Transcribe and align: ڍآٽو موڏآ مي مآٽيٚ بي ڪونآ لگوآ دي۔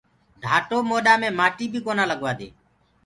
ڍآٽو 0.43 0.77
موڏآ 0.89 1.13
مي 1.21 1.29
مآٽيٚ 1.39 1.71
بي 1.73 1.79
ڪونآ 1.85 2.03
لگوآ 2.11 2.31
دي۔ 2.39 2.47